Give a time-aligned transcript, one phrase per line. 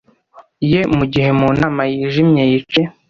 [0.71, 2.89] ye mugihe mu nama yijimye yicaye